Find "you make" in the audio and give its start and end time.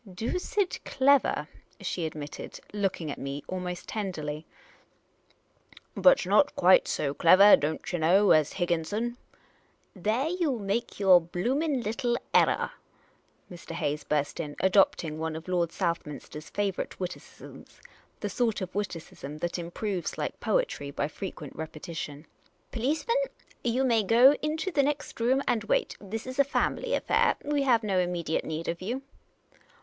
10.27-10.99